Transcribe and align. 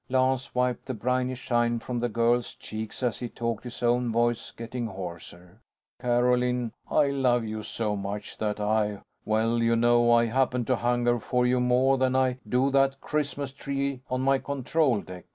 Lance 0.09 0.55
wiped 0.55 0.87
the 0.87 0.95
briny 0.95 1.35
shine 1.35 1.77
from 1.77 1.99
the 1.99 2.09
girl's 2.09 2.55
cheeks 2.55 3.03
as 3.03 3.19
he 3.19 3.29
talked, 3.29 3.63
his 3.65 3.83
own 3.83 4.11
voice 4.11 4.49
getting 4.49 4.87
hoarser. 4.87 5.59
"Carolyn, 6.01 6.71
I 6.89 7.09
love 7.11 7.45
you 7.45 7.61
so 7.61 7.95
much 7.95 8.35
that 8.39 8.59
I... 8.59 9.03
well, 9.25 9.59
you 9.61 9.75
know 9.75 10.11
I 10.11 10.25
happen 10.25 10.65
to 10.65 10.75
hunger 10.75 11.19
for 11.19 11.45
you 11.45 11.59
more 11.59 11.99
than 11.99 12.15
I 12.15 12.39
do 12.49 12.71
that 12.71 12.99
Christmas 12.99 13.51
tree 13.51 14.01
on 14.09 14.21
my 14.21 14.39
control 14.39 15.01
deck. 15.01 15.25